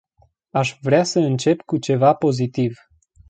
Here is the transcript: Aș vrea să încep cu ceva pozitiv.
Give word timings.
Aș 0.49 0.77
vrea 0.81 1.03
să 1.03 1.19
încep 1.19 1.61
cu 1.61 1.77
ceva 1.77 2.13
pozitiv. 2.13 2.77